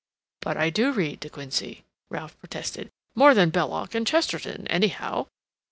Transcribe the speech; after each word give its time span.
"But 0.39 0.57
I 0.57 0.71
do 0.71 0.91
read 0.91 1.19
De 1.19 1.29
Quincey," 1.29 1.85
Ralph 2.09 2.35
protested, 2.39 2.89
"more 3.13 3.35
than 3.35 3.51
Belloc 3.51 3.93
and 3.93 4.07
Chesterton, 4.07 4.65
anyhow." 4.65 5.27